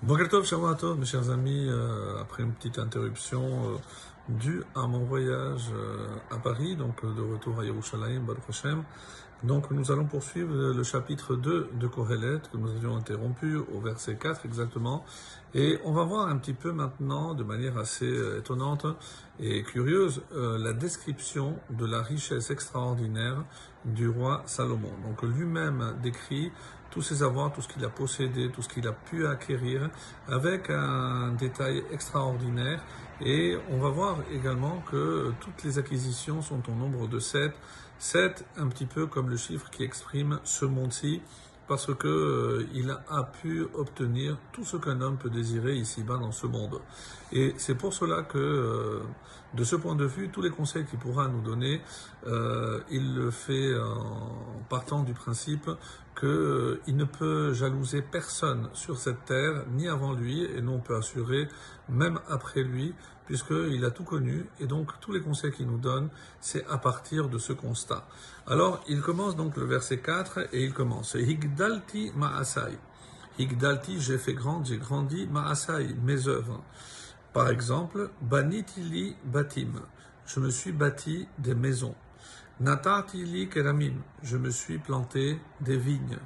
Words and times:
Bokertov, 0.00 0.44
Shavuatov, 0.44 0.96
mes 0.96 1.06
chers 1.06 1.28
amis, 1.28 1.66
euh, 1.68 2.20
après 2.20 2.44
une 2.44 2.52
petite 2.52 2.78
interruption 2.78 3.42
euh, 3.42 3.76
due 4.28 4.62
à 4.76 4.86
mon 4.86 5.00
voyage 5.00 5.72
euh, 5.74 6.06
à 6.30 6.36
Paris, 6.38 6.76
donc 6.76 7.04
de 7.04 7.20
retour 7.20 7.58
à 7.58 7.64
Yerushalayim, 7.64 8.20
Baruch 8.20 8.44
Hashem, 8.48 8.84
donc 9.42 9.72
nous 9.72 9.90
allons 9.90 10.04
poursuivre 10.04 10.54
le 10.54 10.82
chapitre 10.84 11.34
2 11.34 11.70
de 11.74 11.86
Kohelet, 11.88 12.38
que 12.52 12.56
nous 12.56 12.70
avions 12.70 12.96
interrompu 12.96 13.56
au 13.56 13.80
verset 13.80 14.14
4 14.14 14.46
exactement, 14.46 15.04
et 15.52 15.80
on 15.84 15.90
va 15.90 16.04
voir 16.04 16.28
un 16.28 16.36
petit 16.38 16.54
peu 16.54 16.70
maintenant, 16.70 17.34
de 17.34 17.42
manière 17.42 17.76
assez 17.76 18.38
étonnante 18.38 18.86
et 19.40 19.62
curieuse, 19.62 20.22
la 20.32 20.72
description 20.72 21.56
de 21.70 21.86
la 21.86 22.02
richesse 22.02 22.50
extraordinaire 22.50 23.44
du 23.84 24.08
roi 24.08 24.42
Salomon. 24.46 24.92
Donc 25.06 25.22
lui-même 25.22 25.94
décrit 26.02 26.50
tous 26.90 27.02
ses 27.02 27.22
avoirs, 27.22 27.52
tout 27.52 27.62
ce 27.62 27.68
qu'il 27.68 27.84
a 27.84 27.88
possédé, 27.88 28.50
tout 28.50 28.62
ce 28.62 28.68
qu'il 28.68 28.86
a 28.86 28.92
pu 28.92 29.26
acquérir, 29.26 29.90
avec 30.28 30.70
un 30.70 31.32
détail 31.32 31.82
extraordinaire. 31.92 32.82
Et 33.20 33.56
on 33.70 33.78
va 33.78 33.88
voir 33.88 34.18
également 34.32 34.82
que 34.90 35.32
toutes 35.40 35.64
les 35.64 35.78
acquisitions 35.78 36.40
sont 36.40 36.62
au 36.68 36.74
nombre 36.74 37.08
de 37.08 37.18
7. 37.18 37.52
7, 37.98 38.44
un 38.56 38.68
petit 38.68 38.86
peu 38.86 39.06
comme 39.06 39.28
le 39.28 39.36
chiffre 39.36 39.70
qui 39.70 39.82
exprime 39.82 40.38
ce 40.44 40.64
monde-ci, 40.64 41.20
parce 41.68 41.94
que 41.94 42.08
euh, 42.08 42.66
il 42.74 42.90
a 42.90 43.22
pu 43.24 43.66
obtenir 43.74 44.38
tout 44.52 44.64
ce 44.64 44.76
qu'un 44.78 45.00
homme 45.02 45.18
peut 45.18 45.30
désirer 45.30 45.74
ici-bas 45.74 46.16
dans 46.16 46.32
ce 46.32 46.46
monde. 46.46 46.80
Et 47.30 47.54
c'est 47.58 47.74
pour 47.74 47.92
cela 47.92 48.22
que, 48.22 48.38
euh, 48.38 49.02
de 49.54 49.64
ce 49.64 49.76
point 49.76 49.94
de 49.94 50.06
vue, 50.06 50.30
tous 50.30 50.40
les 50.40 50.50
conseils 50.50 50.86
qu'il 50.86 50.98
pourra 50.98 51.28
nous 51.28 51.42
donner, 51.42 51.82
euh, 52.26 52.80
il 52.90 53.14
le 53.14 53.30
fait 53.30 53.78
en 53.78 54.62
partant 54.70 55.02
du 55.02 55.12
principe 55.12 55.70
qu'il 56.18 56.96
ne 56.96 57.04
peut 57.04 57.52
jalouser 57.52 58.02
personne 58.02 58.68
sur 58.72 58.98
cette 58.98 59.24
terre, 59.24 59.64
ni 59.70 59.88
avant 59.88 60.12
lui, 60.12 60.44
et 60.44 60.60
non 60.60 60.74
on 60.76 60.80
peut 60.80 60.96
assurer 60.96 61.48
même 61.88 62.18
après 62.28 62.62
lui, 62.62 62.94
puisqu'il 63.26 63.84
a 63.84 63.90
tout 63.90 64.04
connu, 64.04 64.46
et 64.58 64.66
donc 64.66 64.98
tous 65.00 65.12
les 65.12 65.20
conseils 65.20 65.52
qu'il 65.52 65.66
nous 65.66 65.78
donne, 65.78 66.08
c'est 66.40 66.66
à 66.66 66.78
partir 66.78 67.28
de 67.28 67.38
ce 67.38 67.52
constat. 67.52 68.08
Alors, 68.46 68.82
il 68.88 69.02
commence 69.02 69.36
donc 69.36 69.56
le 69.56 69.64
verset 69.64 69.98
4, 69.98 70.48
et 70.52 70.64
il 70.64 70.72
commence, 70.72 71.14
Higdalti 71.14 72.12
ma'asai. 72.16 72.78
Higdalti, 73.38 74.00
j'ai 74.00 74.18
fait 74.18 74.32
grand, 74.32 74.64
j'ai 74.64 74.78
grandi, 74.78 75.26
ma'asai, 75.26 75.94
mes 76.02 76.26
œuvres. 76.26 76.64
Par 77.32 77.50
exemple, 77.50 78.10
banitili 78.22 79.14
batim, 79.24 79.82
je 80.26 80.40
me 80.40 80.50
suis 80.50 80.72
bâti 80.72 81.28
des 81.38 81.54
maisons. 81.54 81.94
Natatili 82.60 83.48
keramim, 83.48 84.02
je 84.24 84.36
me 84.36 84.50
suis 84.50 84.78
planté 84.78 85.40
des 85.60 85.76
vignes. 85.76 86.18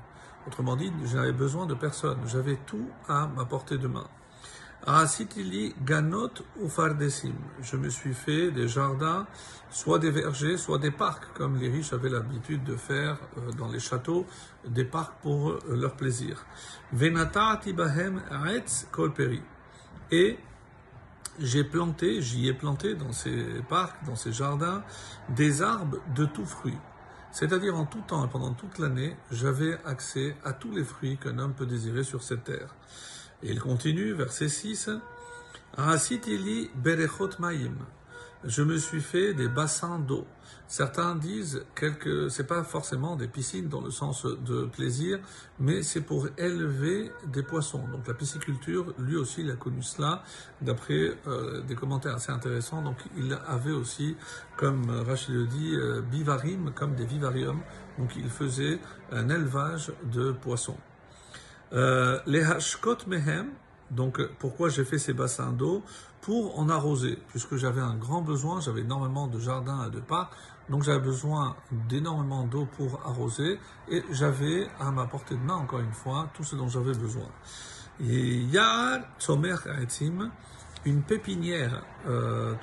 Autrement 0.47 0.77
dit, 0.77 0.91
je 1.05 1.17
n'avais 1.17 1.33
besoin 1.33 1.67
de 1.67 1.75
personne, 1.75 2.19
j'avais 2.27 2.59
tout 2.65 2.89
à 3.07 3.27
ma 3.27 3.45
portée 3.45 3.77
de 3.77 3.87
main. 3.87 4.09
Asitili 4.87 5.75
ganot 5.85 6.33
ou 6.59 6.69
je 7.61 7.77
me 7.77 7.89
suis 7.91 8.15
fait 8.15 8.51
des 8.51 8.67
jardins, 8.67 9.27
soit 9.71 9.99
des 9.99 10.11
vergers, 10.11 10.57
soit 10.57 10.79
des 10.79 10.91
parcs, 10.91 11.33
comme 11.35 11.59
les 11.59 11.69
riches 11.69 11.93
avaient 11.93 12.09
l'habitude 12.09 12.65
de 12.65 12.77
faire 12.77 13.19
euh, 13.37 13.53
dans 13.53 13.69
les 13.69 13.79
châteaux, 13.79 14.27
des 14.67 14.85
parcs 14.85 15.21
pour 15.21 15.51
euh, 15.51 15.61
leur 15.69 15.95
plaisir. 15.95 16.47
Kolperi. 18.91 19.43
Et 20.11 20.39
j'ai 21.39 21.65
planté, 21.65 22.21
j'y 22.21 22.49
ai 22.49 22.53
planté 22.53 22.95
dans 22.95 23.13
ces 23.13 23.45
parcs, 23.69 24.05
dans 24.05 24.17
ces 24.17 24.33
jardins, 24.33 24.83
des 25.29 25.63
arbres 25.63 25.99
de 26.15 26.25
tout 26.25 26.47
fruit. 26.47 26.79
C'est-à-dire 27.31 27.75
en 27.75 27.87
tout 27.87 28.03
temps 28.07 28.25
et 28.27 28.29
pendant 28.29 28.53
toute 28.53 28.79
l'année, 28.79 29.17
j'avais 29.31 29.79
accès 29.87 30.37
à 30.45 30.53
tous 30.53 30.71
les 30.71 30.85
fruits 30.85 31.17
qu'un 31.17 31.39
homme 31.39 31.55
peut 31.55 31.67
désirer 31.67 32.05
sur 32.05 32.23
cette 32.23 32.45
terre. 32.45 32.75
Et 33.43 33.51
il 33.51 33.61
continue, 33.61 34.13
verset 34.13 34.49
6, 34.49 34.91
Asitili 35.77 36.71
berechot 36.75 37.31
maim. 37.39 37.79
Je 38.45 38.63
me 38.63 38.77
suis 38.77 39.01
fait 39.01 39.35
des 39.35 39.49
bassins 39.49 40.01
d'eau. 40.01 40.27
Certains 40.67 41.15
disent 41.15 41.65
que 41.75 42.29
c'est 42.29 42.47
pas 42.47 42.65
forcément 42.65 43.15
des 43.15 43.29
piscines 43.29 43.69
dans 43.69 43.83
le 43.83 43.91
sens 43.91 44.25
de 44.25 44.65
plaisir, 44.65 45.21
mais 45.61 45.83
c'est 45.83 46.01
pour 46.01 46.29
élever 46.39 47.13
des 47.27 47.43
poissons. 47.43 47.87
Donc 47.93 48.09
la 48.09 48.15
pisciculture, 48.15 48.95
lui 48.99 49.17
aussi, 49.17 49.43
il 49.43 49.51
a 49.51 49.55
connu 49.55 49.83
cela 49.83 50.25
d'après 50.61 51.13
euh, 51.27 51.61
des 51.63 51.75
commentaires 51.75 52.15
assez 52.15 52.33
intéressants. 52.33 52.83
Donc 52.83 52.97
il 53.17 53.39
avait 53.47 53.71
aussi, 53.71 54.17
comme 54.57 54.91
Rachid 54.91 55.35
le 55.35 55.47
dit, 55.47 55.75
euh, 55.75 56.01
bivarim, 56.01 56.73
comme 56.75 56.95
des 56.95 57.07
vivariums. 57.07 57.61
Donc 57.99 58.17
il 58.17 58.31
faisait 58.31 58.81
un 59.13 59.29
élevage 59.29 59.93
de 60.11 60.33
poissons. 60.33 60.79
Euh, 61.75 62.19
les 62.27 62.43
hashkot 62.43 63.07
mehem, 63.07 63.51
donc 63.93 64.21
pourquoi 64.39 64.69
j'ai 64.69 64.85
fait 64.85 64.99
ces 64.99 65.13
bassins 65.13 65.53
d'eau 65.53 65.83
Pour 66.23 66.59
en 66.59 66.69
arroser, 66.69 67.19
puisque 67.29 67.57
j'avais 67.57 67.81
un 67.81 67.95
grand 67.95 68.23
besoin, 68.23 68.61
j'avais 68.61 68.81
énormément 68.81 69.27
de 69.27 69.39
jardins 69.39 69.87
et 69.87 69.91
de 69.91 70.01
parcs, 70.01 70.33
donc 70.69 70.83
j'avais 70.83 71.01
besoin 71.01 71.57
d'énormément 71.89 72.47
d'eau 72.47 72.67
pour 72.77 73.01
arroser 73.05 73.59
et 73.89 74.03
j'avais 74.11 74.67
à 74.81 74.91
ma 74.91 75.07
portée 75.07 75.35
de 75.35 75.41
main, 75.41 75.57
encore 75.57 75.81
une 75.81 75.93
fois, 75.93 76.31
tout 76.35 76.45
ce 76.45 76.57
dont 76.57 76.69
j'avais 76.69 76.95
besoin. 76.95 77.29
Il 78.01 78.51
y 78.51 78.59
a 78.59 79.01
Tzomer 79.19 79.57
une 80.85 81.03
pépinière 81.03 81.85
euh, 82.09 82.55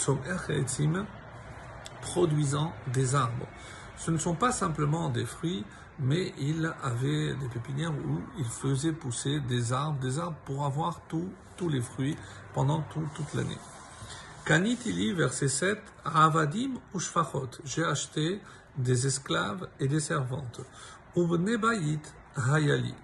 produisant 2.02 2.74
des 2.88 3.16
arbres. 3.16 3.48
Ce 3.98 4.12
ne 4.12 4.18
sont 4.18 4.36
pas 4.36 4.52
simplement 4.52 5.10
des 5.10 5.26
fruits, 5.26 5.66
mais 6.00 6.34
il 6.40 6.74
avait 6.84 7.34
des 7.36 7.48
pépinières 7.48 7.92
où 7.92 8.22
il 8.38 8.46
faisait 8.46 8.94
pousser 8.94 9.40
des 9.42 9.74
arbres, 9.74 10.00
des 10.00 10.20
arbres 10.20 10.38
pour 10.46 10.66
avoir 10.66 11.02
tous 11.08 11.70
les 11.70 11.82
fruits 11.82 12.16
pendant 12.54 12.82
toute 12.82 13.34
l'année. 13.34 13.58
Kanitili, 14.46 15.14
verset 15.14 15.48
7, 15.48 15.78
Avadim 16.06 16.80
ou 16.94 17.00
J'ai 17.66 17.84
acheté 17.84 18.42
des 18.78 19.06
esclaves 19.06 19.68
et 19.80 19.88
des 19.88 20.00
servantes. 20.00 20.62
Ubnebayit 21.16 22.02
Hayali. 22.36 22.96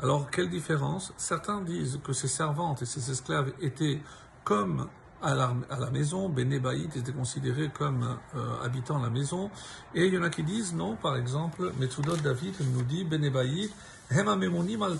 Alors, 0.00 0.30
quelle 0.30 0.50
différence? 0.50 1.12
Certains 1.16 1.62
disent 1.62 1.98
que 2.04 2.12
ces 2.12 2.28
servantes 2.28 2.82
et 2.82 2.86
ces 2.86 3.10
esclaves 3.10 3.52
étaient 3.60 4.02
comme 4.44 4.88
à 5.24 5.34
la, 5.34 5.90
maison, 5.90 6.28
Benebaït 6.28 6.96
était 6.96 7.12
considéré 7.12 7.70
comme 7.72 8.18
euh, 8.36 8.62
habitant 8.62 8.98
la 9.00 9.10
maison, 9.10 9.50
et 9.94 10.06
il 10.06 10.14
y 10.14 10.18
en 10.18 10.22
a 10.22 10.30
qui 10.30 10.42
disent 10.42 10.74
non, 10.74 10.96
par 10.96 11.16
exemple, 11.16 11.72
Metsudot 11.78 12.16
David 12.16 12.54
nous 12.72 12.82
dit 12.82 13.04
Benebaït, 13.04 13.72
Hema 14.10 14.36
Memonim 14.36 14.82
al 14.82 14.98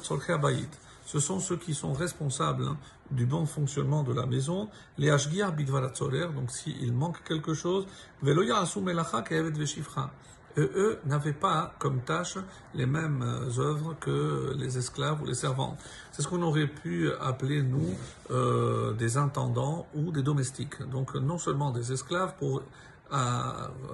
ce 1.07 1.21
sont 1.21 1.39
ceux 1.39 1.57
qui 1.57 1.75
sont 1.75 1.93
responsables 1.93 2.67
hein, 2.67 2.79
du 3.11 3.27
bon 3.27 3.45
fonctionnement 3.45 4.03
de 4.03 4.15
la 4.15 4.25
maison, 4.25 4.69
les 4.97 5.15
Bidvaratzorer, 5.55 6.29
donc 6.35 6.51
s'il 6.51 6.93
manque 6.93 7.23
quelque 7.25 7.53
chose, 7.53 7.87
Veloya 8.23 8.65
Kevet. 9.29 9.53
Et 10.57 10.61
eux 10.61 10.99
n'avaient 11.05 11.33
pas 11.33 11.75
comme 11.79 12.01
tâche 12.01 12.39
les 12.75 12.87
mêmes 12.87 13.23
euh, 13.23 13.61
œuvres 13.61 13.97
que 13.99 14.55
les 14.57 14.79
esclaves 14.79 15.21
ou 15.23 15.27
les 15.27 15.35
servants. 15.35 15.77
C'est 16.13 16.23
ce 16.23 16.29
qu'on 16.29 16.43
aurait 16.43 16.69
pu 16.69 17.11
appeler, 17.21 17.63
nous, 17.63 17.95
euh, 18.31 18.93
des 18.93 19.17
intendants 19.17 19.87
ou 19.95 20.13
des 20.13 20.23
domestiques. 20.23 20.83
Donc 20.89 21.15
non 21.17 21.39
seulement 21.39 21.71
des 21.71 21.93
esclaves 21.93 22.35
pour 22.39 22.63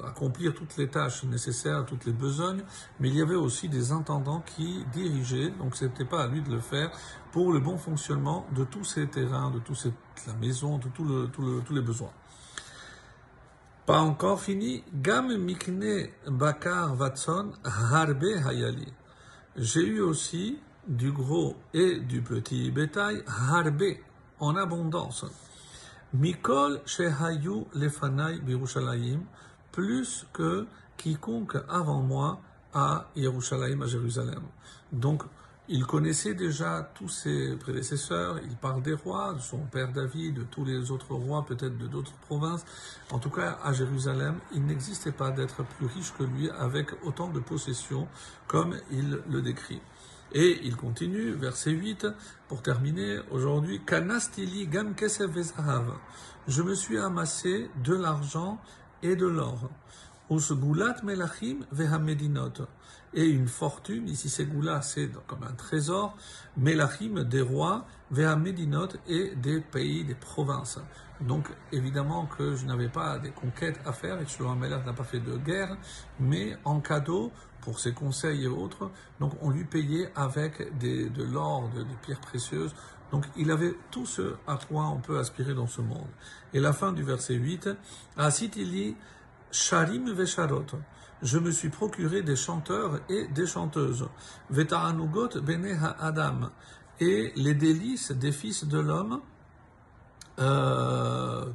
accomplir 0.06 0.54
toutes 0.54 0.76
les 0.76 0.88
tâches 0.88 1.24
nécessaires, 1.24 1.84
toutes 1.84 2.06
les 2.06 2.12
besognes, 2.12 2.62
mais 3.00 3.08
il 3.08 3.16
y 3.16 3.20
avait 3.20 3.34
aussi 3.34 3.68
des 3.68 3.92
intendants 3.92 4.42
qui 4.46 4.84
dirigeaient, 4.92 5.50
donc 5.58 5.76
ce 5.76 5.84
n'était 5.84 6.04
pas 6.04 6.22
à 6.22 6.26
lui 6.26 6.40
de 6.40 6.50
le 6.50 6.60
faire, 6.60 6.90
pour 7.32 7.52
le 7.52 7.60
bon 7.60 7.76
fonctionnement 7.76 8.46
de 8.56 8.64
tous 8.64 8.84
ces 8.84 9.06
terrains, 9.08 9.50
de 9.50 9.58
toute 9.58 9.92
la 10.26 10.32
maison, 10.34 10.78
de 10.78 10.88
tous 10.88 11.74
les 11.74 11.82
besoins. 11.82 12.12
Pas 13.90 14.02
encore 14.02 14.40
fini. 14.40 14.84
Gam 15.02 15.36
mikne 15.36 16.10
bakar 16.28 16.94
vatson 16.94 17.50
harbe 17.64 18.38
hayali. 18.46 18.86
J'ai 19.56 19.84
eu 19.84 20.00
aussi 20.00 20.60
du 20.86 21.10
gros 21.10 21.56
et 21.74 21.98
du 21.98 22.22
petit 22.22 22.70
bétail 22.70 23.24
harbe 23.26 23.96
en 24.38 24.54
abondance. 24.54 25.24
Mikol 26.14 26.80
Shehayu 26.86 27.64
Lefanai 27.74 28.38
Birushalayim, 28.38 29.22
plus 29.72 30.24
que 30.32 30.68
quiconque 30.96 31.56
avant 31.68 32.00
moi 32.00 32.38
à 32.72 33.08
Yerushalayim, 33.16 33.82
à 33.82 33.86
Jérusalem. 33.88 34.44
Donc, 34.92 35.24
il 35.72 35.86
connaissait 35.86 36.34
déjà 36.34 36.90
tous 36.96 37.08
ses 37.08 37.54
prédécesseurs, 37.54 38.40
il 38.42 38.56
parle 38.56 38.82
des 38.82 38.92
rois, 38.92 39.34
de 39.34 39.38
son 39.38 39.58
père 39.58 39.92
David, 39.92 40.34
de 40.34 40.42
tous 40.42 40.64
les 40.64 40.90
autres 40.90 41.14
rois, 41.14 41.46
peut-être 41.46 41.78
de 41.78 41.86
d'autres 41.86 42.12
provinces. 42.26 42.64
En 43.12 43.20
tout 43.20 43.30
cas, 43.30 43.56
à 43.62 43.72
Jérusalem, 43.72 44.40
il 44.52 44.66
n'existait 44.66 45.12
pas 45.12 45.30
d'être 45.30 45.62
plus 45.62 45.86
riche 45.86 46.12
que 46.18 46.24
lui 46.24 46.50
avec 46.50 46.88
autant 47.04 47.28
de 47.28 47.38
possessions 47.38 48.08
comme 48.48 48.76
il 48.90 49.20
le 49.30 49.42
décrit. 49.42 49.80
Et 50.32 50.58
il 50.64 50.74
continue, 50.74 51.30
verset 51.30 51.70
8, 51.70 52.08
pour 52.48 52.62
terminer 52.62 53.20
aujourd'hui, 53.30 53.80
Kanastili 53.86 54.68
Je 56.48 56.62
me 56.62 56.74
suis 56.74 56.98
amassé 56.98 57.70
de 57.84 57.94
l'argent 57.94 58.58
et 59.04 59.14
de 59.14 59.26
l'or. 59.26 59.70
Usgulat 60.30 61.02
melachim 61.02 61.66
vehamedinot. 61.72 62.66
et 63.12 63.26
une 63.26 63.48
fortune. 63.48 64.08
Ici, 64.08 64.28
Ségoula, 64.28 64.82
c'est 64.82 65.10
comme 65.26 65.42
un 65.42 65.52
trésor. 65.52 66.16
Melachim, 66.56 67.24
des 67.24 67.40
rois, 67.40 67.84
vers 68.10 68.38
Médinot 68.38 68.88
et 69.08 69.34
des 69.34 69.60
pays, 69.60 70.04
des 70.04 70.14
provinces. 70.14 70.78
Donc, 71.20 71.48
évidemment 71.72 72.26
que 72.26 72.54
je 72.54 72.64
n'avais 72.64 72.88
pas 72.88 73.18
des 73.18 73.30
conquêtes 73.30 73.80
à 73.84 73.92
faire 73.92 74.20
et 74.20 74.26
Shlomo 74.26 74.54
Melech 74.54 74.86
n'a 74.86 74.92
pas 74.92 75.04
fait 75.04 75.20
de 75.20 75.36
guerre, 75.36 75.76
mais 76.18 76.56
en 76.64 76.80
cadeau, 76.80 77.30
pour 77.60 77.78
ses 77.78 77.92
conseils 77.92 78.44
et 78.44 78.48
autres, 78.48 78.90
donc 79.18 79.32
on 79.42 79.50
lui 79.50 79.64
payait 79.64 80.10
avec 80.16 80.78
des, 80.78 81.10
de 81.10 81.24
l'or, 81.24 81.68
de, 81.74 81.82
des 81.82 81.94
pierres 82.02 82.20
précieuses. 82.20 82.74
Donc 83.12 83.26
il 83.36 83.50
avait 83.50 83.74
tout 83.90 84.06
ce 84.06 84.34
à 84.46 84.56
quoi 84.56 84.86
on 84.86 85.00
peut 85.00 85.18
aspirer 85.18 85.52
dans 85.52 85.66
ce 85.66 85.82
monde. 85.82 86.08
Et 86.54 86.60
la 86.60 86.72
fin 86.72 86.92
du 86.92 87.02
verset 87.02 87.34
8, 87.34 87.68
Asit 88.16 88.56
Sharim 89.50 90.12
vesharot. 90.12 90.66
Je 91.22 91.38
me 91.38 91.50
suis 91.50 91.68
procuré 91.68 92.22
des 92.22 92.36
chanteurs 92.36 93.00
et 93.08 93.28
des 93.28 93.46
chanteuses. 93.46 94.08
Vetaranugot 94.48 95.40
bene 95.42 95.78
adam. 95.98 96.50
Et 96.98 97.32
les 97.36 97.54
délices 97.54 98.12
des 98.12 98.32
fils 98.32 98.64
de 98.64 98.78
l'homme, 98.78 99.20
euh, 100.38 101.46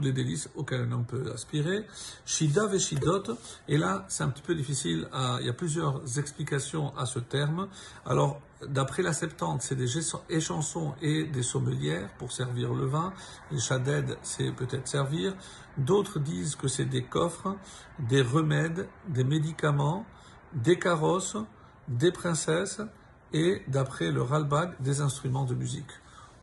tous 0.00 0.06
les 0.06 0.12
délices 0.12 0.48
auxquels 0.54 0.80
un 0.80 0.92
homme 0.92 1.04
peut 1.04 1.30
aspirer. 1.32 1.86
Shida 2.24 2.66
veshidot. 2.66 3.36
Et 3.68 3.76
là, 3.76 4.06
c'est 4.08 4.24
un 4.24 4.30
petit 4.30 4.42
peu 4.42 4.54
difficile. 4.54 5.06
Il 5.40 5.46
y 5.46 5.48
a 5.48 5.52
plusieurs 5.52 6.18
explications 6.18 6.96
à 6.96 7.04
ce 7.04 7.18
terme. 7.18 7.68
Alors, 8.06 8.40
d'après 8.66 9.02
la 9.02 9.12
Septante, 9.12 9.62
c'est 9.62 9.74
des 9.74 9.98
échansons 10.30 10.94
et 11.02 11.24
des 11.24 11.42
sommelières 11.42 12.08
pour 12.18 12.32
servir 12.32 12.72
le 12.72 12.86
vin. 12.86 13.12
Les 13.50 13.60
chaded, 13.60 14.16
c'est 14.22 14.52
peut-être 14.52 14.88
servir. 14.88 15.34
D'autres 15.76 16.18
disent 16.18 16.56
que 16.56 16.68
c'est 16.68 16.86
des 16.86 17.04
coffres, 17.04 17.56
des 17.98 18.22
remèdes, 18.22 18.88
des 19.08 19.24
médicaments, 19.24 20.06
des 20.54 20.78
carrosses, 20.78 21.36
des 21.88 22.12
princesses 22.12 22.80
et, 23.32 23.62
d'après 23.68 24.10
le 24.10 24.22
Ralbag, 24.22 24.80
des 24.80 25.02
instruments 25.02 25.44
de 25.44 25.54
musique. 25.54 25.92